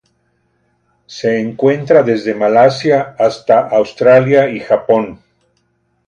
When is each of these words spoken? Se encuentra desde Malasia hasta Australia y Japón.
Se 1.05 1.39
encuentra 1.39 2.01
desde 2.01 2.33
Malasia 2.33 3.15
hasta 3.19 3.67
Australia 3.69 4.49
y 4.49 4.59
Japón. 4.59 5.21